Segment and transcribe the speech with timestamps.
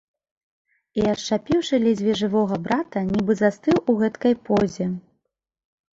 [0.99, 4.85] І, ашчапіўшы ледзьве жывога брата, нібы застыў у гэткай позе.